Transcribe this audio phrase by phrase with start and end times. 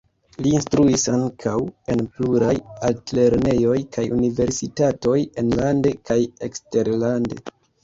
[0.43, 1.53] Li instruis ankaŭ
[1.95, 2.55] en pluraj
[2.89, 7.43] altlernejoj kaj universitatoj enlande kaj eksterlande.